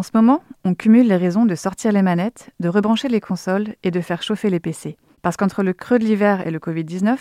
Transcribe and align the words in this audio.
En 0.00 0.02
ce 0.02 0.12
moment, 0.14 0.42
on 0.64 0.74
cumule 0.74 1.08
les 1.08 1.18
raisons 1.18 1.44
de 1.44 1.54
sortir 1.54 1.92
les 1.92 2.00
manettes, 2.00 2.48
de 2.58 2.70
rebrancher 2.70 3.08
les 3.08 3.20
consoles 3.20 3.74
et 3.82 3.90
de 3.90 4.00
faire 4.00 4.22
chauffer 4.22 4.48
les 4.48 4.58
PC. 4.58 4.96
Parce 5.20 5.36
qu'entre 5.36 5.62
le 5.62 5.74
creux 5.74 5.98
de 5.98 6.06
l'hiver 6.06 6.46
et 6.46 6.50
le 6.50 6.58
Covid-19, 6.58 7.18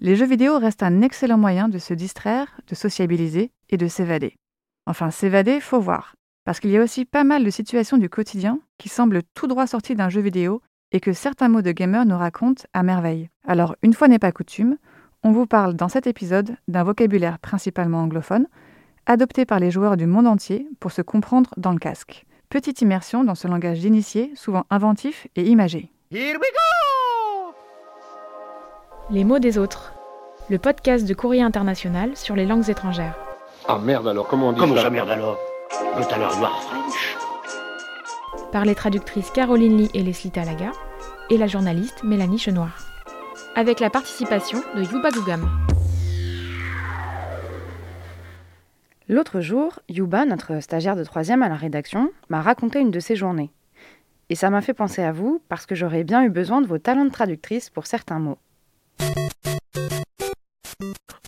les 0.00 0.16
jeux 0.16 0.26
vidéo 0.26 0.58
restent 0.58 0.82
un 0.82 1.02
excellent 1.02 1.38
moyen 1.38 1.68
de 1.68 1.78
se 1.78 1.94
distraire, 1.94 2.60
de 2.66 2.74
sociabiliser 2.74 3.52
et 3.70 3.76
de 3.76 3.86
s'évader. 3.86 4.34
Enfin, 4.86 5.12
s'évader, 5.12 5.60
faut 5.60 5.78
voir. 5.78 6.16
Parce 6.44 6.58
qu'il 6.58 6.70
y 6.70 6.76
a 6.76 6.82
aussi 6.82 7.04
pas 7.04 7.22
mal 7.22 7.44
de 7.44 7.50
situations 7.50 7.96
du 7.96 8.08
quotidien 8.08 8.58
qui 8.76 8.88
semblent 8.88 9.22
tout 9.34 9.46
droit 9.46 9.68
sorties 9.68 9.94
d'un 9.94 10.08
jeu 10.08 10.20
vidéo 10.20 10.62
et 10.90 10.98
que 10.98 11.12
certains 11.12 11.48
mots 11.48 11.62
de 11.62 11.70
gamer 11.70 12.06
nous 12.06 12.18
racontent 12.18 12.64
à 12.72 12.82
merveille. 12.82 13.30
Alors, 13.46 13.76
une 13.82 13.94
fois 13.94 14.08
n'est 14.08 14.18
pas 14.18 14.32
coutume, 14.32 14.78
on 15.22 15.30
vous 15.30 15.46
parle 15.46 15.74
dans 15.74 15.88
cet 15.88 16.08
épisode 16.08 16.56
d'un 16.66 16.82
vocabulaire 16.82 17.38
principalement 17.38 18.02
anglophone, 18.02 18.48
adopté 19.06 19.46
par 19.46 19.60
les 19.60 19.70
joueurs 19.70 19.96
du 19.96 20.06
monde 20.06 20.26
entier 20.26 20.66
pour 20.80 20.92
se 20.92 21.02
comprendre 21.02 21.50
dans 21.56 21.72
le 21.72 21.78
casque. 21.78 22.24
Petite 22.48 22.80
immersion 22.80 23.24
dans 23.24 23.34
ce 23.34 23.48
langage 23.48 23.80
d'initié, 23.80 24.32
souvent 24.34 24.64
inventif 24.70 25.26
et 25.36 25.44
imagé. 25.44 25.90
Here 26.12 26.38
we 26.38 26.48
go 26.52 27.54
Les 29.10 29.24
mots 29.24 29.38
des 29.38 29.58
autres. 29.58 29.92
Le 30.48 30.58
podcast 30.58 31.06
de 31.06 31.14
Courrier 31.14 31.42
International 31.42 32.16
sur 32.16 32.36
les 32.36 32.46
langues 32.46 32.68
étrangères. 32.70 33.16
Ah 33.66 33.78
merde 33.82 34.06
alors, 34.06 34.28
comment 34.28 34.48
on 34.50 34.52
dit 34.52 34.60
Comment 34.60 34.76
ça 34.76 34.82
ça 34.82 34.90
merde 34.90 35.10
alors? 35.10 35.38
Par 38.52 38.64
les 38.64 38.74
traductrices 38.74 39.30
Caroline 39.30 39.76
Lee 39.78 39.90
et 39.94 40.02
Leslie 40.02 40.30
Talaga 40.30 40.70
et 41.30 41.36
la 41.38 41.46
journaliste 41.48 42.04
Mélanie 42.04 42.38
Chenoir. 42.38 42.78
Avec 43.56 43.80
la 43.80 43.90
participation 43.90 44.60
de 44.76 44.82
Yuba 44.82 45.10
Gugam. 45.10 45.48
L'autre 49.08 49.40
jour, 49.40 49.78
Yuba, 49.88 50.24
notre 50.24 50.60
stagiaire 50.60 50.96
de 50.96 51.04
troisième 51.04 51.44
à 51.44 51.48
la 51.48 51.54
rédaction, 51.54 52.10
m'a 52.28 52.42
raconté 52.42 52.80
une 52.80 52.90
de 52.90 52.98
ses 52.98 53.14
journées. 53.14 53.52
Et 54.30 54.34
ça 54.34 54.50
m'a 54.50 54.62
fait 54.62 54.74
penser 54.74 55.00
à 55.00 55.12
vous 55.12 55.40
parce 55.48 55.64
que 55.64 55.76
j'aurais 55.76 56.02
bien 56.02 56.24
eu 56.24 56.28
besoin 56.28 56.60
de 56.60 56.66
vos 56.66 56.78
talents 56.78 57.04
de 57.04 57.10
traductrice 57.10 57.70
pour 57.70 57.86
certains 57.86 58.18
mots. 58.18 58.38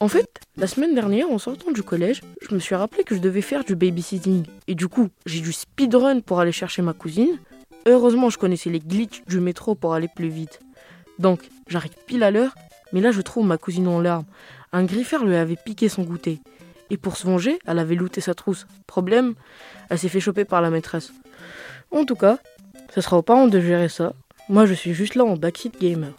En 0.01 0.09
fait, 0.09 0.29
la 0.57 0.67
semaine 0.67 0.97
dernière, 0.97 1.31
en 1.31 1.39
sortant 1.39 1.71
du 1.71 1.85
collège, 1.85 2.23
je 2.43 2.53
me 2.53 2.59
suis 2.59 2.75
rappelé 2.75 3.05
que 3.05 3.15
je 3.15 3.21
devais 3.21 3.43
faire 3.43 3.63
du 3.63 3.77
babysitting. 3.77 4.45
Et 4.67 4.75
du 4.75 4.89
coup, 4.89 5.09
j'ai 5.25 5.41
dû 5.41 5.53
speedrun 5.53 6.19
pour 6.19 6.41
aller 6.41 6.51
chercher 6.51 6.83
ma 6.83 6.95
cousine. 6.95 7.39
Heureusement, 7.87 8.29
je 8.29 8.39
connaissais 8.39 8.71
les 8.71 8.81
glitches 8.81 9.23
du 9.27 9.39
métro 9.39 9.77
pour 9.77 9.95
aller 9.95 10.09
plus 10.09 10.31
vite. 10.31 10.59
Donc, 11.21 11.49
j'arrive 11.69 11.95
pile 12.09 12.25
à 12.25 12.33
l'heure, 12.33 12.57
mais 12.93 13.01
là, 13.01 13.13
je 13.13 13.21
trouve 13.21 13.47
ma 13.47 13.57
cousine 13.57 13.87
en 13.87 14.01
larmes. 14.01 14.27
Un 14.73 14.85
griffeur 14.85 15.25
lui 15.25 15.37
avait 15.37 15.57
piqué 15.57 15.89
son 15.89 16.03
goûter. 16.03 16.41
Et 16.91 16.97
pour 16.97 17.17
se 17.17 17.27
venger, 17.27 17.59
elle 17.67 17.79
avait 17.79 17.95
looté 17.95 18.21
sa 18.21 18.35
trousse. 18.35 18.67
Problème, 18.87 19.35
elle 19.91 19.99
s'est 19.99 20.09
fait 20.09 20.21
choper 20.21 20.45
par 20.45 20.63
la 20.63 20.71
maîtresse. 20.71 21.13
En 21.91 22.05
tout 22.05 22.17
cas, 22.17 22.39
ce 22.95 23.01
sera 23.01 23.19
aux 23.19 23.23
parents 23.23 23.49
de 23.49 23.61
gérer 23.61 23.89
ça. 23.89 24.13
Moi, 24.49 24.67
je 24.67 24.75
suis 24.75 24.95
juste 24.95 25.15
là 25.15 25.25
en 25.25 25.37
backseat 25.37 25.79
gamer. 25.81 26.13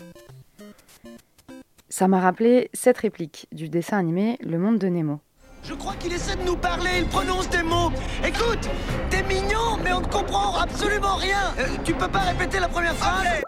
Ça 1.89 2.07
m'a 2.07 2.19
rappelé 2.19 2.69
cette 2.73 2.99
réplique 2.99 3.47
du 3.51 3.67
dessin 3.67 3.97
animé 3.97 4.37
Le 4.41 4.59
monde 4.59 4.77
de 4.77 4.87
Nemo. 4.87 5.19
Je 5.63 5.73
crois 5.73 5.93
qu'il 5.99 6.13
essaie 6.13 6.35
de 6.35 6.43
nous 6.43 6.55
parler, 6.55 6.89
il 6.99 7.05
prononce 7.05 7.49
des 7.49 7.63
mots. 7.63 7.91
Écoute, 8.25 8.69
t'es 9.09 9.23
mignon, 9.23 9.77
mais 9.83 9.91
on 9.91 10.01
ne 10.01 10.05
comprend 10.05 10.55
absolument 10.57 11.15
rien. 11.15 11.53
Euh, 11.57 11.65
tu 11.83 11.93
peux 11.93 12.07
pas 12.07 12.19
répéter 12.19 12.59
la 12.59 12.67
première 12.69 12.95
phrase? 12.95 13.41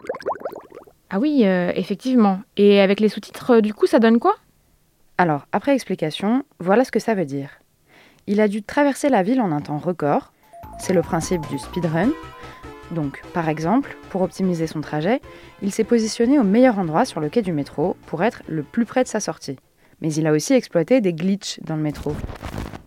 Ah 1.10 1.20
oui, 1.20 1.44
euh, 1.46 1.72
effectivement. 1.76 2.42
Et 2.58 2.82
avec 2.82 3.00
les 3.00 3.10
sous-titres, 3.10 3.58
euh, 3.58 3.62
du 3.62 3.74
coup, 3.74 3.86
ça 3.86 4.00
donne 4.00 4.20
quoi? 4.20 4.36
Alors, 5.22 5.46
après 5.52 5.76
explication, 5.76 6.46
voilà 6.60 6.84
ce 6.84 6.90
que 6.90 6.98
ça 6.98 7.14
veut 7.14 7.26
dire. 7.26 7.62
Il 8.26 8.42
a 8.42 8.48
dû 8.48 8.64
traverser 8.64 9.08
la 9.08 9.22
ville 9.22 9.40
en 9.40 9.52
un 9.52 9.62
temps 9.62 9.78
record. 9.78 10.34
C'est 10.80 10.94
le 10.96 11.04
principe 11.04 11.48
du 11.48 11.60
speedrun. 11.60 12.10
Donc, 12.90 13.22
par 13.32 13.48
exemple, 13.48 13.96
pour 14.10 14.24
optimiser 14.24 14.66
son 14.66 14.82
trajet, 14.82 15.22
il 15.62 15.72
s'est 15.72 15.84
positionné 15.84 16.40
au 16.40 16.44
meilleur 16.44 16.80
endroit 16.80 17.06
sur 17.06 17.20
le 17.20 17.30
quai 17.30 17.44
du 17.44 17.54
métro 17.54 17.96
pour 18.08 18.24
être 18.24 18.42
le 18.48 18.64
plus 18.64 18.86
près 18.86 19.04
de 19.04 19.08
sa 19.08 19.20
sortie. 19.20 19.60
Mais 20.02 20.12
il 20.12 20.26
a 20.26 20.32
aussi 20.32 20.54
exploité 20.54 21.02
des 21.02 21.14
glitches 21.14 21.60
dans 21.62 21.76
le 21.76 21.84
métro. 21.84 22.16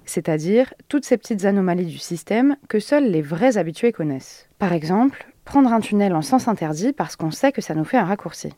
C'est-à-dire 0.05 0.75
toutes 0.89 1.05
ces 1.05 1.19
petites 1.19 1.45
anomalies 1.45 1.87
du 1.87 1.99
système 1.99 2.57
que 2.69 2.81
seuls 2.81 3.13
les 3.13 3.23
vrais 3.23 3.59
habitués 3.59 3.93
connaissent. 3.93 4.49
Par 4.59 4.73
exemple, 4.73 5.33
prendre 5.45 5.73
un 5.73 5.79
tunnel 5.79 6.17
en 6.17 6.23
sens 6.23 6.49
interdit 6.49 6.93
parce 6.93 7.15
qu'on 7.15 7.31
sait 7.31 7.53
que 7.53 7.63
ça 7.63 7.77
nous 7.77 7.85
fait 7.85 7.97
un 7.97 8.07
raccourci. 8.07 8.51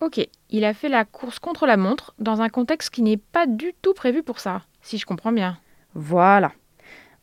Ok, 0.00 0.20
il 0.50 0.64
a 0.64 0.74
fait 0.74 0.88
la 0.88 1.04
course 1.04 1.40
contre 1.40 1.66
la 1.66 1.76
montre 1.76 2.14
dans 2.18 2.40
un 2.40 2.48
contexte 2.48 2.90
qui 2.90 3.02
n'est 3.02 3.16
pas 3.16 3.46
du 3.46 3.72
tout 3.82 3.94
prévu 3.94 4.22
pour 4.22 4.38
ça, 4.38 4.62
si 4.80 4.96
je 4.96 5.06
comprends 5.06 5.32
bien. 5.32 5.58
Voilà. 5.94 6.52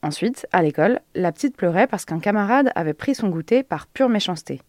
Ensuite, 0.01 0.45
à 0.51 0.61
l'école, 0.61 0.99
la 1.15 1.31
petite 1.31 1.55
pleurait 1.55 1.87
parce 1.87 2.03
qu'un 2.03 2.19
camarade 2.19 2.71
avait 2.75 2.93
pris 2.93 3.15
son 3.15 3.29
goûter 3.29 3.63
par 3.63 3.87
pure 3.87 4.09
méchanceté. 4.09 4.61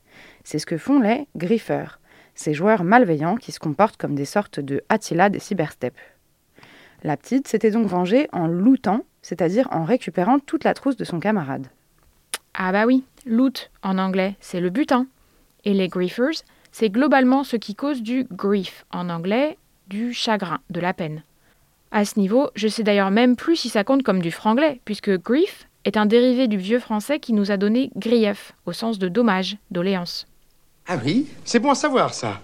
C'est 0.44 0.60
ce 0.60 0.66
que 0.66 0.78
font 0.78 1.00
les 1.00 1.26
griffeurs, 1.36 1.98
ces 2.36 2.54
joueurs 2.54 2.84
malveillants 2.84 3.36
qui 3.36 3.50
se 3.50 3.58
comportent 3.58 3.96
comme 3.96 4.14
des 4.14 4.24
sortes 4.24 4.60
de 4.60 4.82
Attila 4.88 5.28
des 5.28 5.40
cybersteppes. 5.40 5.98
La 7.02 7.16
petite 7.16 7.48
s'était 7.48 7.72
donc 7.72 7.86
vengée 7.86 8.28
en 8.32 8.46
lootant, 8.46 9.02
c'est-à-dire 9.20 9.68
en 9.72 9.84
récupérant 9.84 10.38
toute 10.38 10.64
la 10.64 10.74
trousse 10.74 10.96
de 10.96 11.04
son 11.04 11.18
camarade. 11.18 11.66
Ah 12.54 12.72
bah 12.72 12.86
oui, 12.86 13.04
loot 13.26 13.70
en 13.82 13.98
anglais, 13.98 14.36
c'est 14.40 14.60
le 14.60 14.70
butin. 14.70 15.06
Et 15.64 15.74
les 15.74 15.88
griefers, 15.88 16.42
c'est 16.78 16.90
globalement 16.90 17.42
ce 17.42 17.56
qui 17.56 17.74
cause 17.74 18.02
du 18.02 18.26
grief 18.30 18.84
en 18.92 19.08
anglais, 19.08 19.56
du 19.88 20.12
chagrin, 20.12 20.58
de 20.68 20.78
la 20.78 20.92
peine. 20.92 21.22
À 21.90 22.04
ce 22.04 22.20
niveau, 22.20 22.50
je 22.54 22.68
sais 22.68 22.82
d'ailleurs 22.82 23.10
même 23.10 23.34
plus 23.34 23.56
si 23.56 23.70
ça 23.70 23.82
compte 23.82 24.02
comme 24.02 24.20
du 24.20 24.30
franglais, 24.30 24.82
puisque 24.84 25.18
grief 25.22 25.68
est 25.86 25.96
un 25.96 26.04
dérivé 26.04 26.48
du 26.48 26.58
vieux 26.58 26.78
français 26.78 27.18
qui 27.18 27.32
nous 27.32 27.50
a 27.50 27.56
donné 27.56 27.90
grief, 27.96 28.52
au 28.66 28.74
sens 28.74 28.98
de 28.98 29.08
dommage, 29.08 29.56
doléance. 29.70 30.26
Ah 30.86 30.98
oui? 31.02 31.26
C'est 31.46 31.60
bon 31.60 31.70
à 31.70 31.74
savoir 31.74 32.12
ça. 32.12 32.42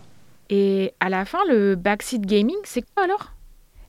Et 0.49 0.95
à 1.01 1.11
la 1.11 1.27
fin, 1.27 1.41
le 1.51 1.75
backseat 1.75 2.23
gaming, 2.23 2.57
c'est 2.65 2.87
quoi 2.95 3.05
alors? 3.05 3.33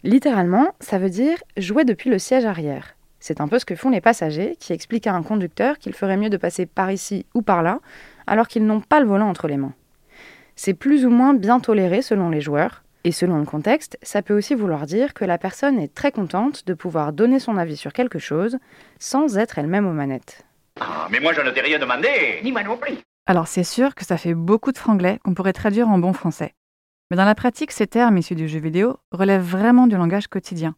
Littéralement, 0.03 0.75
ça 0.81 0.97
veut 0.97 1.09
dire 1.09 1.37
jouer 1.55 1.85
depuis 1.85 2.09
le 2.09 2.19
siège 2.19 2.43
arrière. 2.43 2.97
C'est 3.21 3.39
un 3.39 3.47
peu 3.47 3.59
ce 3.59 3.65
que 3.65 3.77
font 3.77 3.91
les 3.91 4.01
passagers 4.01 4.57
qui 4.59 4.73
expliquent 4.73 5.07
à 5.07 5.15
un 5.15 5.23
conducteur 5.23 5.79
qu'il 5.79 5.93
ferait 5.93 6.17
mieux 6.17 6.29
de 6.29 6.35
passer 6.35 6.65
par 6.65 6.91
ici 6.91 7.25
ou 7.33 7.41
par 7.41 7.63
là, 7.63 7.79
alors 8.27 8.49
qu'ils 8.49 8.65
n'ont 8.65 8.81
pas 8.81 8.99
le 8.99 9.07
volant 9.07 9.29
entre 9.29 9.47
les 9.47 9.55
mains. 9.55 9.73
C'est 10.55 10.73
plus 10.73 11.05
ou 11.05 11.09
moins 11.09 11.33
bien 11.33 11.59
toléré 11.59 12.01
selon 12.01 12.29
les 12.29 12.41
joueurs, 12.41 12.83
et 13.05 13.11
selon 13.11 13.37
le 13.37 13.45
contexte, 13.45 13.97
ça 14.01 14.21
peut 14.21 14.35
aussi 14.35 14.55
vouloir 14.55 14.85
dire 14.85 15.13
que 15.13 15.25
la 15.25 15.37
personne 15.37 15.77
est 15.77 15.93
très 15.93 16.11
contente 16.11 16.65
de 16.65 16.73
pouvoir 16.73 17.11
donner 17.11 17.39
son 17.39 17.57
avis 17.57 17.75
sur 17.75 17.91
quelque 17.91 18.19
chose 18.19 18.57
sans 18.97 19.37
être 19.37 19.59
elle-même 19.59 19.85
aux 19.85 19.93
manettes. 19.93 20.45
Ah, 20.79 21.07
mais 21.11 21.19
moi 21.19 21.33
je 21.33 21.41
ne 21.41 21.51
t'ai 21.51 21.61
rien 21.61 21.79
demandé. 21.79 22.07
Ni 22.43 22.51
moi 22.51 22.63
non 22.63 22.77
plus. 22.77 22.95
Alors 23.25 23.47
c'est 23.47 23.65
sûr 23.65 23.93
que 23.93 24.05
ça 24.05 24.17
fait 24.17 24.33
beaucoup 24.33 24.71
de 24.71 24.77
franglais 24.77 25.19
qu'on 25.23 25.33
pourrait 25.33 25.53
traduire 25.53 25.89
en 25.89 25.97
bon 25.97 26.13
français. 26.13 26.53
Mais 27.11 27.17
dans 27.17 27.25
la 27.25 27.35
pratique, 27.35 27.71
ces 27.71 27.87
termes 27.87 28.17
issus 28.17 28.35
du 28.35 28.47
jeu 28.47 28.59
vidéo 28.59 28.97
relèvent 29.11 29.43
vraiment 29.43 29.87
du 29.87 29.97
langage 29.97 30.27
quotidien. 30.27 30.75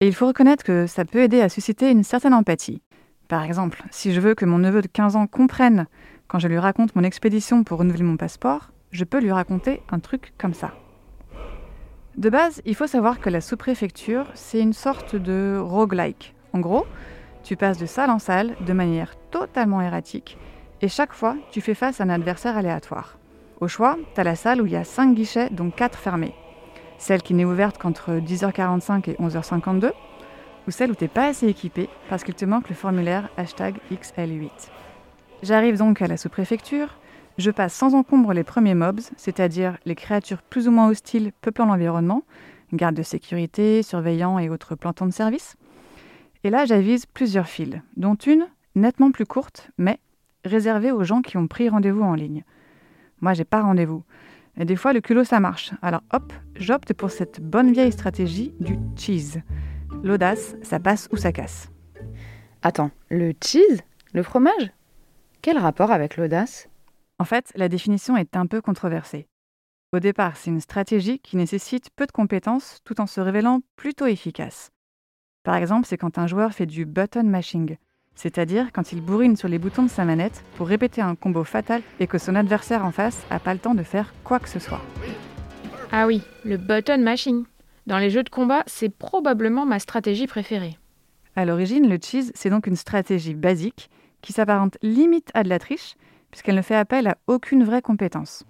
Et 0.00 0.06
il 0.06 0.14
faut 0.14 0.26
reconnaître 0.26 0.64
que 0.64 0.86
ça 0.86 1.04
peut 1.04 1.20
aider 1.20 1.42
à 1.42 1.48
susciter 1.48 1.90
une 1.90 2.02
certaine 2.02 2.34
empathie. 2.34 2.82
Par 3.28 3.44
exemple, 3.44 3.82
si 3.90 4.12
je 4.12 4.20
veux 4.20 4.34
que 4.34 4.44
mon 4.44 4.58
neveu 4.58 4.82
de 4.82 4.88
15 4.88 5.16
ans 5.16 5.26
comprenne 5.26 5.86
quand 6.28 6.38
je 6.38 6.48
lui 6.48 6.58
raconte 6.58 6.96
mon 6.96 7.04
expédition 7.04 7.62
pour 7.62 7.78
renouveler 7.78 8.02
mon 8.02 8.16
passeport, 8.16 8.70
je 8.92 9.04
peux 9.04 9.20
lui 9.20 9.32
raconter 9.32 9.82
un 9.90 9.98
truc 9.98 10.32
comme 10.38 10.54
ça. 10.54 10.72
De 12.16 12.30
base, 12.30 12.62
il 12.64 12.74
faut 12.74 12.86
savoir 12.86 13.20
que 13.20 13.30
la 13.30 13.40
sous-préfecture, 13.40 14.26
c'est 14.34 14.60
une 14.60 14.74
sorte 14.74 15.16
de 15.16 15.58
roguelike. 15.58 16.34
En 16.52 16.60
gros, 16.60 16.86
tu 17.42 17.56
passes 17.56 17.78
de 17.78 17.86
salle 17.86 18.10
en 18.10 18.18
salle 18.18 18.54
de 18.60 18.72
manière 18.72 19.14
totalement 19.30 19.80
erratique 19.80 20.36
et 20.82 20.88
chaque 20.88 21.12
fois, 21.12 21.36
tu 21.52 21.60
fais 21.60 21.74
face 21.74 22.00
à 22.00 22.04
un 22.04 22.08
adversaire 22.08 22.56
aléatoire. 22.56 23.16
Au 23.60 23.68
choix, 23.68 23.96
tu 24.14 24.20
as 24.20 24.24
la 24.24 24.34
salle 24.34 24.60
où 24.60 24.66
il 24.66 24.72
y 24.72 24.76
a 24.76 24.82
5 24.82 25.14
guichets, 25.14 25.48
dont 25.50 25.70
4 25.70 25.96
fermés. 25.96 26.34
Celle 26.98 27.22
qui 27.22 27.34
n'est 27.34 27.44
ouverte 27.44 27.78
qu'entre 27.78 28.14
10h45 28.14 29.10
et 29.10 29.14
11h52, 29.14 29.92
ou 30.66 30.70
celle 30.72 30.90
où 30.90 30.96
tu 30.96 31.04
n'es 31.04 31.08
pas 31.08 31.28
assez 31.28 31.46
équipé 31.46 31.88
parce 32.08 32.24
qu'il 32.24 32.34
te 32.34 32.44
manque 32.44 32.68
le 32.68 32.74
formulaire 32.74 33.28
hashtag 33.36 33.76
XL8. 33.92 34.50
J'arrive 35.44 35.78
donc 35.78 36.02
à 36.02 36.08
la 36.08 36.16
sous-préfecture, 36.16 36.98
je 37.38 37.50
passe 37.50 37.74
sans 37.74 37.94
encombre 37.94 38.32
les 38.32 38.44
premiers 38.44 38.74
mobs, 38.74 39.00
c'est-à-dire 39.16 39.78
les 39.84 39.94
créatures 39.94 40.42
plus 40.42 40.68
ou 40.68 40.70
moins 40.70 40.88
hostiles 40.88 41.32
peuplant 41.40 41.66
l'environnement, 41.66 42.22
gardes 42.72 42.96
de 42.96 43.02
sécurité, 43.02 43.82
surveillants 43.82 44.38
et 44.38 44.48
autres 44.48 44.74
plantons 44.74 45.06
de 45.06 45.12
service. 45.12 45.56
Et 46.44 46.50
là, 46.50 46.64
j'avise 46.64 47.06
plusieurs 47.06 47.46
files, 47.46 47.82
dont 47.96 48.14
une 48.14 48.46
nettement 48.74 49.10
plus 49.10 49.26
courte, 49.26 49.70
mais 49.78 49.98
réservée 50.44 50.92
aux 50.92 51.04
gens 51.04 51.22
qui 51.22 51.36
ont 51.36 51.46
pris 51.46 51.68
rendez-vous 51.68 52.02
en 52.02 52.14
ligne. 52.14 52.44
Moi, 53.20 53.34
j'ai 53.34 53.44
pas 53.44 53.62
rendez-vous. 53.62 54.02
Et 54.56 54.64
des 54.64 54.76
fois, 54.76 54.92
le 54.92 55.00
culot, 55.00 55.24
ça 55.24 55.40
marche. 55.40 55.72
Alors 55.80 56.02
hop, 56.12 56.32
j'opte 56.56 56.92
pour 56.92 57.10
cette 57.10 57.40
bonne 57.40 57.72
vieille 57.72 57.92
stratégie 57.92 58.54
du 58.60 58.78
cheese. 58.96 59.40
L'audace, 60.02 60.56
ça 60.62 60.80
passe 60.80 61.08
ou 61.12 61.16
ça 61.16 61.32
casse. 61.32 61.70
Attends, 62.62 62.90
le 63.08 63.32
cheese? 63.42 63.82
Le 64.12 64.22
fromage? 64.22 64.72
Quel 65.40 65.58
rapport 65.58 65.90
avec 65.90 66.16
l'audace? 66.16 66.68
En 67.22 67.24
fait, 67.24 67.52
la 67.54 67.68
définition 67.68 68.16
est 68.16 68.34
un 68.36 68.46
peu 68.48 68.60
controversée. 68.60 69.28
Au 69.92 70.00
départ, 70.00 70.36
c'est 70.36 70.50
une 70.50 70.58
stratégie 70.58 71.20
qui 71.20 71.36
nécessite 71.36 71.90
peu 71.94 72.04
de 72.04 72.10
compétences 72.10 72.80
tout 72.84 73.00
en 73.00 73.06
se 73.06 73.20
révélant 73.20 73.60
plutôt 73.76 74.06
efficace. 74.06 74.72
Par 75.44 75.54
exemple, 75.54 75.86
c'est 75.86 75.96
quand 75.96 76.18
un 76.18 76.26
joueur 76.26 76.52
fait 76.52 76.66
du 76.66 76.84
button 76.84 77.22
mashing, 77.22 77.76
c'est-à-dire 78.16 78.72
quand 78.72 78.90
il 78.90 79.00
bourrine 79.00 79.36
sur 79.36 79.46
les 79.46 79.60
boutons 79.60 79.84
de 79.84 79.88
sa 79.88 80.04
manette 80.04 80.42
pour 80.56 80.66
répéter 80.66 81.00
un 81.00 81.14
combo 81.14 81.44
fatal 81.44 81.82
et 82.00 82.08
que 82.08 82.18
son 82.18 82.34
adversaire 82.34 82.84
en 82.84 82.90
face 82.90 83.24
n'a 83.30 83.38
pas 83.38 83.54
le 83.54 83.60
temps 83.60 83.76
de 83.76 83.84
faire 83.84 84.12
quoi 84.24 84.40
que 84.40 84.48
ce 84.48 84.58
soit. 84.58 84.82
Ah 85.92 86.08
oui, 86.08 86.22
le 86.44 86.56
button 86.56 86.98
mashing. 86.98 87.44
Dans 87.86 87.98
les 87.98 88.10
jeux 88.10 88.24
de 88.24 88.30
combat, 88.30 88.64
c'est 88.66 88.92
probablement 88.92 89.64
ma 89.64 89.78
stratégie 89.78 90.26
préférée. 90.26 90.76
À 91.36 91.44
l'origine, 91.44 91.88
le 91.88 92.00
cheese, 92.02 92.32
c'est 92.34 92.50
donc 92.50 92.66
une 92.66 92.74
stratégie 92.74 93.34
basique 93.34 93.90
qui 94.22 94.32
s'apparente 94.32 94.76
limite 94.82 95.30
à 95.34 95.44
de 95.44 95.48
la 95.48 95.60
triche, 95.60 95.94
puisqu'elle 96.32 96.56
ne 96.56 96.62
fait 96.62 96.74
appel 96.74 97.06
à 97.06 97.16
aucune 97.28 97.62
vraie 97.62 97.82
compétence. 97.82 98.44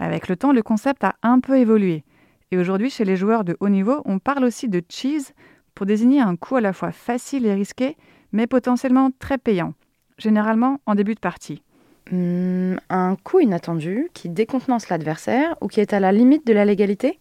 Avec 0.00 0.26
le 0.26 0.36
temps, 0.36 0.52
le 0.52 0.62
concept 0.62 1.04
a 1.04 1.14
un 1.22 1.38
peu 1.38 1.56
évolué. 1.56 2.02
Et 2.50 2.58
aujourd'hui, 2.58 2.90
chez 2.90 3.04
les 3.04 3.16
joueurs 3.16 3.44
de 3.44 3.56
haut 3.60 3.68
niveau, 3.68 4.02
on 4.04 4.18
parle 4.18 4.44
aussi 4.44 4.68
de 4.68 4.82
cheese 4.88 5.32
pour 5.74 5.86
désigner 5.86 6.20
un 6.20 6.34
coup 6.34 6.56
à 6.56 6.60
la 6.60 6.72
fois 6.72 6.90
facile 6.90 7.46
et 7.46 7.54
risqué, 7.54 7.96
mais 8.32 8.46
potentiellement 8.46 9.10
très 9.18 9.38
payant, 9.38 9.74
généralement 10.18 10.80
en 10.86 10.96
début 10.96 11.14
de 11.14 11.20
partie. 11.20 11.62
Hmm, 12.10 12.76
un 12.90 13.16
coup 13.16 13.40
inattendu 13.40 14.10
qui 14.12 14.28
décontenance 14.28 14.88
l'adversaire 14.88 15.56
ou 15.60 15.68
qui 15.68 15.80
est 15.80 15.92
à 15.92 16.00
la 16.00 16.12
limite 16.12 16.46
de 16.46 16.52
la 16.52 16.64
légalité? 16.64 17.18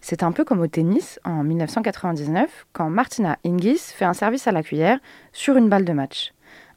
C'est 0.00 0.24
un 0.24 0.32
peu 0.32 0.44
comme 0.44 0.60
au 0.60 0.66
tennis 0.66 1.20
en 1.24 1.44
1999 1.44 2.66
quand 2.72 2.90
Martina 2.90 3.38
Hingis 3.44 3.78
fait 3.78 4.04
un 4.04 4.14
service 4.14 4.48
à 4.48 4.52
la 4.52 4.64
cuillère 4.64 4.98
sur 5.32 5.56
une 5.56 5.68
balle 5.68 5.84
de 5.84 5.92
match. 5.92 6.32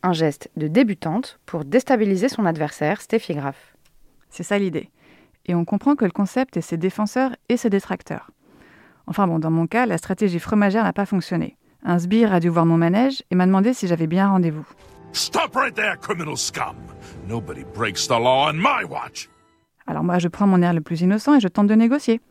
Un 0.05 0.13
geste 0.13 0.51
de 0.55 0.67
débutante 0.67 1.39
pour 1.47 1.65
déstabiliser 1.65 2.29
son 2.29 2.45
adversaire, 2.45 3.01
Steffi 3.01 3.33
Graf. 3.33 3.75
C'est 4.29 4.43
ça 4.43 4.59
l'idée. 4.59 4.91
Et 5.47 5.55
on 5.55 5.65
comprend 5.65 5.95
que 5.95 6.05
le 6.05 6.11
concept 6.11 6.57
est 6.57 6.61
ses 6.61 6.77
défenseurs 6.77 7.35
et 7.49 7.57
ses 7.57 7.71
détracteurs. 7.71 8.29
Enfin 9.07 9.25
bon, 9.25 9.39
dans 9.39 9.49
mon 9.49 9.65
cas, 9.65 9.87
la 9.87 9.97
stratégie 9.97 10.37
fromagère 10.37 10.83
n'a 10.83 10.93
pas 10.93 11.07
fonctionné. 11.07 11.57
Un 11.83 11.97
sbire 11.97 12.31
a 12.31 12.39
dû 12.39 12.49
voir 12.49 12.67
mon 12.67 12.77
manège 12.77 13.23
et 13.31 13.35
m'a 13.35 13.47
demandé 13.47 13.73
si 13.73 13.87
j'avais 13.87 14.05
bien 14.05 14.29
rendez-vous. 14.29 14.67
Stop 15.11 15.55
right 15.55 15.73
there, 15.73 15.97
criminal 15.99 16.37
scum. 16.37 16.75
Nobody 17.27 17.63
breaks 17.73 18.05
the 18.05 18.11
law 18.11 18.51
on 18.51 18.53
my 18.53 18.85
watch. 18.87 19.27
Alors 19.87 20.03
moi, 20.03 20.19
je 20.19 20.27
prends 20.27 20.45
mon 20.45 20.61
air 20.61 20.75
le 20.75 20.81
plus 20.81 21.01
innocent 21.01 21.33
et 21.33 21.39
je 21.39 21.47
tente 21.47 21.65
de 21.65 21.73
négocier. 21.73 22.21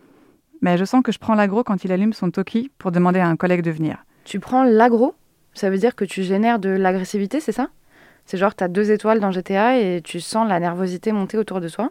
Mais 0.62 0.78
je 0.78 0.84
sens 0.84 1.02
que 1.02 1.10
je 1.10 1.18
prends 1.18 1.34
l'agro 1.34 1.64
quand 1.64 1.82
il 1.82 1.90
allume 1.90 2.12
son 2.12 2.30
toki 2.30 2.70
pour 2.78 2.92
demander 2.92 3.18
à 3.18 3.26
un 3.26 3.34
collègue 3.34 3.62
de 3.62 3.72
venir. 3.72 4.04
Tu 4.22 4.38
prends 4.38 4.62
l'agro? 4.62 5.16
Ça 5.54 5.70
veut 5.70 5.78
dire 5.78 5.94
que 5.94 6.04
tu 6.04 6.22
génères 6.22 6.58
de 6.58 6.68
l'agressivité, 6.68 7.40
c'est 7.40 7.52
ça? 7.52 7.68
C'est 8.26 8.38
genre 8.38 8.54
t'as 8.54 8.68
deux 8.68 8.90
étoiles 8.90 9.20
dans 9.20 9.30
GTA 9.30 9.78
et 9.78 10.00
tu 10.02 10.20
sens 10.20 10.48
la 10.48 10.58
nervosité 10.58 11.12
monter 11.12 11.38
autour 11.38 11.60
de 11.60 11.68
soi 11.68 11.90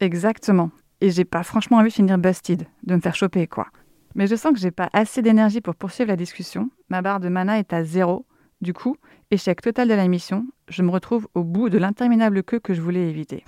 Exactement. 0.00 0.70
Et 1.00 1.10
j'ai 1.10 1.24
pas 1.24 1.42
franchement 1.42 1.78
envie 1.78 1.90
de 1.90 1.94
finir 1.94 2.18
busted, 2.18 2.64
de 2.84 2.94
me 2.94 3.00
faire 3.00 3.14
choper, 3.14 3.46
quoi. 3.46 3.68
Mais 4.14 4.26
je 4.26 4.34
sens 4.34 4.52
que 4.52 4.58
j'ai 4.58 4.70
pas 4.70 4.88
assez 4.92 5.22
d'énergie 5.22 5.60
pour 5.60 5.74
poursuivre 5.74 6.08
la 6.08 6.16
discussion. 6.16 6.70
Ma 6.88 7.02
barre 7.02 7.20
de 7.20 7.28
mana 7.28 7.58
est 7.58 7.72
à 7.72 7.84
zéro. 7.84 8.26
Du 8.60 8.72
coup, 8.72 8.96
échec 9.30 9.60
total 9.60 9.86
de 9.88 9.94
la 9.94 10.08
mission, 10.08 10.46
je 10.68 10.82
me 10.82 10.90
retrouve 10.90 11.28
au 11.34 11.44
bout 11.44 11.68
de 11.68 11.78
l'interminable 11.78 12.42
queue 12.42 12.58
que 12.58 12.74
je 12.74 12.80
voulais 12.80 13.08
éviter. 13.08 13.44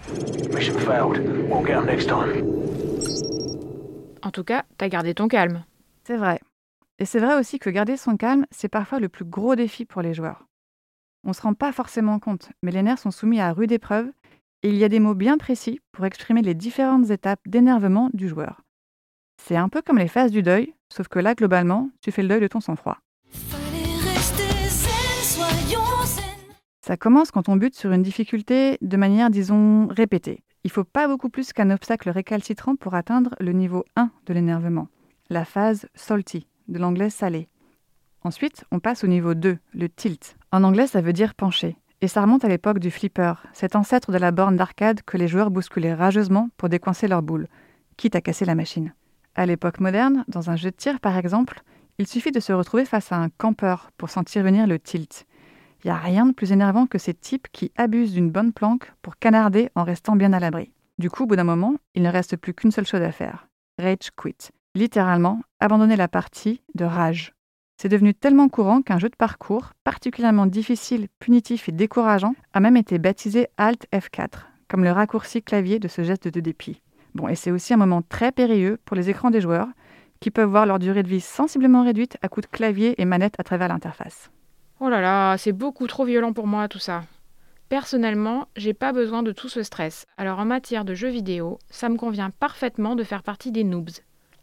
En 4.22 4.30
tout 4.30 4.44
cas, 4.44 4.64
t'as 4.78 4.88
gardé 4.88 5.14
ton 5.14 5.26
calme. 5.26 5.64
C'est 6.04 6.16
vrai. 6.16 6.38
Et 7.00 7.06
c'est 7.06 7.18
vrai 7.18 7.38
aussi 7.38 7.58
que 7.58 7.70
garder 7.70 7.96
son 7.96 8.18
calme, 8.18 8.44
c'est 8.50 8.68
parfois 8.68 9.00
le 9.00 9.08
plus 9.08 9.24
gros 9.24 9.56
défi 9.56 9.86
pour 9.86 10.02
les 10.02 10.12
joueurs. 10.12 10.46
On 11.24 11.30
ne 11.30 11.34
se 11.34 11.40
rend 11.40 11.54
pas 11.54 11.72
forcément 11.72 12.18
compte, 12.18 12.50
mais 12.62 12.72
les 12.72 12.82
nerfs 12.82 12.98
sont 12.98 13.10
soumis 13.10 13.40
à 13.40 13.52
rude 13.52 13.72
épreuve 13.72 14.10
et 14.62 14.68
il 14.68 14.76
y 14.76 14.84
a 14.84 14.90
des 14.90 15.00
mots 15.00 15.14
bien 15.14 15.38
précis 15.38 15.80
pour 15.92 16.04
exprimer 16.04 16.42
les 16.42 16.54
différentes 16.54 17.08
étapes 17.08 17.40
d'énervement 17.46 18.10
du 18.12 18.28
joueur. 18.28 18.60
C'est 19.42 19.56
un 19.56 19.70
peu 19.70 19.80
comme 19.80 19.96
les 19.96 20.08
phases 20.08 20.30
du 20.30 20.42
deuil, 20.42 20.74
sauf 20.92 21.08
que 21.08 21.18
là, 21.18 21.34
globalement, 21.34 21.88
tu 22.02 22.12
fais 22.12 22.20
le 22.20 22.28
deuil 22.28 22.40
de 22.42 22.48
ton 22.48 22.60
sang-froid. 22.60 22.98
Ça 26.86 26.96
commence 26.98 27.30
quand 27.30 27.48
on 27.48 27.56
bute 27.56 27.76
sur 27.76 27.92
une 27.92 28.02
difficulté 28.02 28.76
de 28.82 28.96
manière, 28.98 29.30
disons, 29.30 29.86
répétée. 29.86 30.42
Il 30.64 30.70
faut 30.70 30.84
pas 30.84 31.08
beaucoup 31.08 31.30
plus 31.30 31.54
qu'un 31.54 31.70
obstacle 31.70 32.10
récalcitrant 32.10 32.76
pour 32.76 32.94
atteindre 32.94 33.34
le 33.40 33.52
niveau 33.52 33.86
1 33.96 34.10
de 34.26 34.34
l'énervement, 34.34 34.88
la 35.30 35.46
phase 35.46 35.86
salty, 35.94 36.46
de 36.70 36.78
l'anglais 36.78 37.10
salé. 37.10 37.48
Ensuite, 38.22 38.64
on 38.70 38.80
passe 38.80 39.04
au 39.04 39.06
niveau 39.06 39.34
2, 39.34 39.58
le 39.74 39.88
tilt. 39.88 40.36
En 40.52 40.64
anglais, 40.64 40.86
ça 40.86 41.00
veut 41.00 41.12
dire 41.12 41.34
pencher. 41.34 41.76
Et 42.00 42.08
ça 42.08 42.22
remonte 42.22 42.44
à 42.44 42.48
l'époque 42.48 42.78
du 42.78 42.90
flipper, 42.90 43.34
cet 43.52 43.76
ancêtre 43.76 44.10
de 44.10 44.18
la 44.18 44.30
borne 44.30 44.56
d'arcade 44.56 45.02
que 45.02 45.18
les 45.18 45.28
joueurs 45.28 45.50
bousculaient 45.50 45.94
rageusement 45.94 46.48
pour 46.56 46.70
décoincer 46.70 47.08
leur 47.08 47.22
boule, 47.22 47.46
quitte 47.98 48.16
à 48.16 48.22
casser 48.22 48.46
la 48.46 48.54
machine. 48.54 48.94
À 49.34 49.44
l'époque 49.44 49.80
moderne, 49.80 50.24
dans 50.28 50.50
un 50.50 50.56
jeu 50.56 50.70
de 50.70 50.76
tir 50.76 51.00
par 51.00 51.16
exemple, 51.18 51.62
il 51.98 52.06
suffit 52.06 52.32
de 52.32 52.40
se 52.40 52.54
retrouver 52.54 52.86
face 52.86 53.12
à 53.12 53.16
un 53.16 53.28
campeur 53.28 53.90
pour 53.98 54.08
sentir 54.08 54.42
venir 54.42 54.66
le 54.66 54.78
tilt. 54.78 55.26
Il 55.84 55.88
n'y 55.88 55.90
a 55.90 55.96
rien 55.96 56.26
de 56.26 56.32
plus 56.32 56.52
énervant 56.52 56.86
que 56.86 56.98
ces 56.98 57.14
types 57.14 57.48
qui 57.52 57.72
abusent 57.76 58.14
d'une 58.14 58.30
bonne 58.30 58.52
planque 58.52 58.92
pour 59.02 59.18
canarder 59.18 59.68
en 59.74 59.84
restant 59.84 60.16
bien 60.16 60.32
à 60.32 60.40
l'abri. 60.40 60.72
Du 60.98 61.10
coup, 61.10 61.24
au 61.24 61.26
bout 61.26 61.36
d'un 61.36 61.44
moment, 61.44 61.76
il 61.94 62.02
ne 62.02 62.10
reste 62.10 62.36
plus 62.36 62.54
qu'une 62.54 62.70
seule 62.70 62.86
chose 62.86 63.02
à 63.02 63.12
faire. 63.12 63.48
Rage 63.78 64.10
quit. 64.16 64.50
Littéralement, 64.76 65.40
abandonner 65.58 65.96
la 65.96 66.06
partie 66.06 66.62
de 66.76 66.84
rage. 66.84 67.32
C'est 67.76 67.88
devenu 67.88 68.14
tellement 68.14 68.48
courant 68.48 68.82
qu'un 68.82 68.98
jeu 68.98 69.08
de 69.08 69.16
parcours, 69.16 69.72
particulièrement 69.82 70.46
difficile, 70.46 71.08
punitif 71.18 71.68
et 71.68 71.72
décourageant, 71.72 72.34
a 72.52 72.60
même 72.60 72.76
été 72.76 72.98
baptisé 72.98 73.48
Alt 73.56 73.86
F4, 73.92 74.46
comme 74.68 74.84
le 74.84 74.92
raccourci 74.92 75.42
clavier 75.42 75.80
de 75.80 75.88
ce 75.88 76.04
geste 76.04 76.28
de 76.28 76.40
dépit. 76.40 76.82
Bon, 77.14 77.26
et 77.26 77.34
c'est 77.34 77.50
aussi 77.50 77.74
un 77.74 77.78
moment 77.78 78.02
très 78.02 78.30
périlleux 78.30 78.78
pour 78.84 78.96
les 78.96 79.10
écrans 79.10 79.30
des 79.30 79.40
joueurs, 79.40 79.66
qui 80.20 80.30
peuvent 80.30 80.50
voir 80.50 80.66
leur 80.66 80.78
durée 80.78 81.02
de 81.02 81.08
vie 81.08 81.20
sensiblement 81.20 81.82
réduite 81.82 82.16
à 82.22 82.28
coups 82.28 82.46
de 82.46 82.52
clavier 82.52 83.00
et 83.00 83.04
manette 83.04 83.34
à 83.38 83.42
travers 83.42 83.68
l'interface. 83.68 84.30
Oh 84.78 84.88
là 84.88 85.00
là, 85.00 85.36
c'est 85.36 85.52
beaucoup 85.52 85.88
trop 85.88 86.04
violent 86.04 86.32
pour 86.32 86.46
moi 86.46 86.68
tout 86.68 86.78
ça. 86.78 87.02
Personnellement, 87.68 88.46
j'ai 88.56 88.74
pas 88.74 88.92
besoin 88.92 89.22
de 89.22 89.32
tout 89.32 89.48
ce 89.48 89.62
stress. 89.62 90.06
Alors 90.16 90.38
en 90.38 90.44
matière 90.44 90.84
de 90.84 90.94
jeux 90.94 91.08
vidéo, 91.08 91.58
ça 91.70 91.88
me 91.88 91.96
convient 91.96 92.30
parfaitement 92.30 92.94
de 92.94 93.04
faire 93.04 93.22
partie 93.22 93.52
des 93.52 93.64
noobs, 93.64 93.90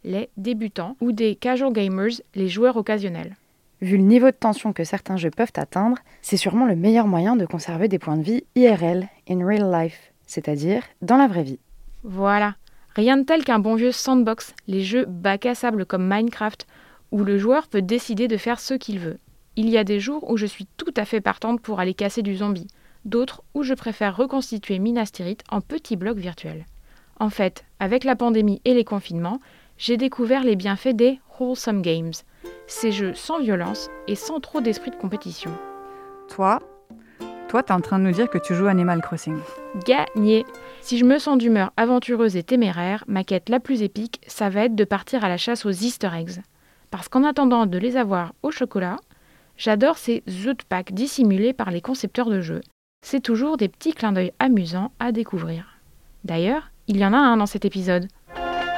les 0.04 0.30
débutants 0.36 0.96
ou 1.00 1.12
des 1.12 1.34
casual 1.34 1.72
gamers, 1.72 2.20
les 2.34 2.48
joueurs 2.48 2.76
occasionnels. 2.76 3.36
Vu 3.80 3.96
le 3.96 4.02
niveau 4.02 4.26
de 4.26 4.36
tension 4.36 4.72
que 4.72 4.84
certains 4.84 5.16
jeux 5.16 5.30
peuvent 5.30 5.52
atteindre, 5.56 5.98
c'est 6.20 6.36
sûrement 6.36 6.66
le 6.66 6.74
meilleur 6.74 7.06
moyen 7.06 7.36
de 7.36 7.46
conserver 7.46 7.86
des 7.88 7.98
points 7.98 8.16
de 8.16 8.22
vie 8.22 8.44
IRL, 8.56 9.08
in 9.28 9.46
real 9.46 9.70
life, 9.70 10.12
c'est-à-dire 10.26 10.82
dans 11.00 11.16
la 11.16 11.28
vraie 11.28 11.44
vie. 11.44 11.60
Voilà. 12.02 12.56
Rien 12.96 13.16
de 13.16 13.22
tel 13.22 13.44
qu'un 13.44 13.60
bon 13.60 13.76
vieux 13.76 13.92
sandbox, 13.92 14.54
les 14.66 14.82
jeux 14.82 15.04
bac 15.06 15.46
à 15.46 15.54
sable 15.54 15.86
comme 15.86 16.08
Minecraft, 16.08 16.66
où 17.12 17.22
le 17.22 17.38
joueur 17.38 17.68
peut 17.68 17.82
décider 17.82 18.26
de 18.26 18.36
faire 18.36 18.58
ce 18.58 18.74
qu'il 18.74 18.98
veut. 18.98 19.18
Il 19.54 19.68
y 19.68 19.78
a 19.78 19.84
des 19.84 20.00
jours 20.00 20.28
où 20.28 20.36
je 20.36 20.46
suis 20.46 20.66
tout 20.76 20.92
à 20.96 21.04
fait 21.04 21.20
partante 21.20 21.60
pour 21.60 21.78
aller 21.78 21.94
casser 21.94 22.22
du 22.22 22.36
zombie, 22.36 22.66
d'autres 23.04 23.42
où 23.54 23.62
je 23.62 23.74
préfère 23.74 24.16
reconstituer 24.16 24.78
Minas 24.78 25.10
Tirith 25.12 25.44
en 25.50 25.60
petits 25.60 25.96
blocs 25.96 26.18
virtuels. 26.18 26.66
En 27.20 27.30
fait, 27.30 27.64
avec 27.80 28.04
la 28.04 28.16
pandémie 28.16 28.60
et 28.64 28.74
les 28.74 28.84
confinements, 28.84 29.40
j'ai 29.78 29.96
découvert 29.96 30.42
les 30.42 30.56
bienfaits 30.56 30.94
des 30.94 31.20
Wholesome 31.38 31.82
Games, 31.82 32.12
ces 32.66 32.92
jeux 32.92 33.14
sans 33.14 33.38
violence 33.38 33.88
et 34.08 34.16
sans 34.16 34.40
trop 34.40 34.60
d'esprit 34.60 34.90
de 34.90 34.96
compétition. 34.96 35.52
Toi, 36.28 36.58
toi, 37.48 37.62
t'es 37.62 37.72
en 37.72 37.80
train 37.80 37.98
de 37.98 38.04
nous 38.04 38.12
dire 38.12 38.28
que 38.28 38.36
tu 38.36 38.54
joues 38.54 38.66
Animal 38.66 39.00
Crossing. 39.00 39.38
Gagné 39.86 40.44
Si 40.82 40.98
je 40.98 41.04
me 41.06 41.18
sens 41.18 41.38
d'humeur 41.38 41.72
aventureuse 41.78 42.36
et 42.36 42.42
téméraire, 42.42 43.04
ma 43.08 43.24
quête 43.24 43.48
la 43.48 43.60
plus 43.60 43.80
épique, 43.82 44.20
ça 44.26 44.50
va 44.50 44.64
être 44.64 44.74
de 44.74 44.84
partir 44.84 45.24
à 45.24 45.30
la 45.30 45.38
chasse 45.38 45.64
aux 45.64 45.70
Easter 45.70 46.10
eggs. 46.12 46.42
Parce 46.90 47.08
qu'en 47.08 47.24
attendant 47.24 47.64
de 47.64 47.78
les 47.78 47.96
avoir 47.96 48.34
au 48.42 48.50
chocolat, 48.50 48.96
j'adore 49.56 49.96
ces 49.96 50.22
œufs 50.28 50.56
de 50.56 50.64
Pâques 50.68 50.92
dissimulés 50.92 51.54
par 51.54 51.70
les 51.70 51.80
concepteurs 51.80 52.28
de 52.28 52.40
jeux. 52.40 52.60
C'est 53.00 53.22
toujours 53.22 53.56
des 53.56 53.68
petits 53.68 53.94
clins 53.94 54.12
d'œil 54.12 54.32
amusants 54.38 54.92
à 54.98 55.12
découvrir. 55.12 55.78
D'ailleurs, 56.24 56.70
il 56.86 56.98
y 56.98 57.06
en 57.06 57.14
a 57.14 57.18
un 57.18 57.38
dans 57.38 57.46
cet 57.46 57.64
épisode. 57.64 58.08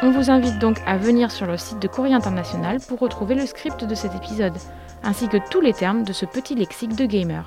On 0.02 0.12
vous 0.12 0.30
invite 0.30 0.59
donc 0.59 0.80
à 0.87 0.97
venir 0.97 1.30
sur 1.30 1.47
le 1.47 1.59
site 1.59 1.78
de 1.78 1.87
Courrier 1.87 2.14
International 2.14 2.78
pour 2.88 2.99
retrouver 3.00 3.35
le 3.35 3.45
script 3.45 3.85
de 3.85 3.95
cet 3.95 4.14
épisode, 4.14 4.57
ainsi 5.02 5.28
que 5.28 5.37
tous 5.50 5.61
les 5.61 5.75
termes 5.75 6.04
de 6.04 6.14
ce 6.14 6.25
petit 6.25 6.54
lexique 6.54 6.97
de 6.97 7.04
gamer. 7.04 7.47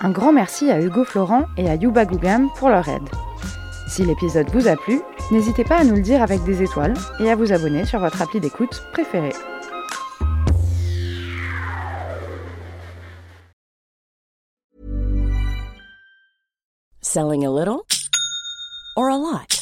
Un 0.00 0.10
grand 0.10 0.32
merci 0.32 0.70
à 0.70 0.80
Hugo 0.80 1.04
Florent 1.04 1.44
et 1.56 1.68
à 1.68 1.74
Yuba 1.74 2.04
Gougam 2.04 2.48
pour 2.56 2.68
leur 2.68 2.88
aide. 2.88 3.08
Si 3.88 4.04
l'épisode 4.04 4.48
vous 4.50 4.68
a 4.68 4.76
plu, 4.76 5.00
n'hésitez 5.32 5.64
pas 5.64 5.78
à 5.78 5.84
nous 5.84 5.96
le 5.96 6.02
dire 6.02 6.22
avec 6.22 6.44
des 6.44 6.62
étoiles 6.62 6.94
et 7.18 7.28
à 7.28 7.34
vous 7.34 7.52
abonner 7.52 7.84
sur 7.84 7.98
votre 7.98 8.22
appli 8.22 8.38
d'écoute 8.38 8.80
préférée. 8.92 9.34
Selling 17.00 17.44
a 17.44 17.50
little 17.50 17.82
or 18.96 19.10
a 19.10 19.18
lot? 19.18 19.61